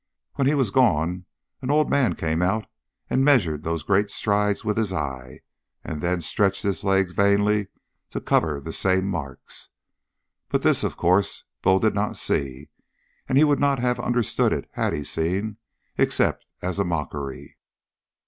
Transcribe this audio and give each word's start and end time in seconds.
When 0.33 0.47
he 0.47 0.55
was 0.55 0.71
gone 0.71 1.25
an 1.61 1.69
old 1.69 1.91
man 1.91 2.15
came 2.15 2.41
out 2.41 2.65
and 3.07 3.23
measured 3.23 3.61
those 3.61 3.83
great 3.83 4.09
strides 4.09 4.65
with 4.65 4.75
his 4.75 4.91
eye 4.91 5.41
and 5.83 6.01
then 6.01 6.21
stretched 6.21 6.63
his 6.63 6.83
legs 6.83 7.13
vainly 7.13 7.67
to 8.09 8.19
cover 8.19 8.59
the 8.59 8.73
same 8.73 9.07
marks. 9.07 9.69
But 10.49 10.63
this, 10.63 10.83
of 10.83 10.97
course, 10.97 11.43
Bull 11.61 11.77
did 11.77 11.93
not 11.93 12.17
see, 12.17 12.69
and 13.29 13.37
he 13.37 13.43
would 13.43 13.59
not 13.59 13.77
have 13.77 13.99
understood 13.99 14.51
it, 14.51 14.67
had 14.73 14.91
he 14.93 15.03
seen, 15.03 15.57
except 15.99 16.47
as 16.63 16.79
a 16.79 16.83
mockery. 16.83 17.59